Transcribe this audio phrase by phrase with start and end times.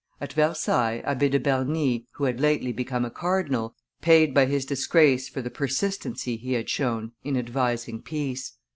[0.19, 5.29] At Versailles, Abbe de Bernis, who had lately become a cardinal, paid by his disgrace
[5.29, 8.53] for the persistency he had shown in advising peace.